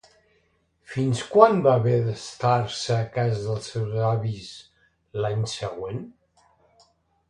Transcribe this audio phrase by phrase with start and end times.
[0.93, 4.53] Fins quan va haver d'estar-se a casa els seus avis,
[5.25, 6.07] l'any següent?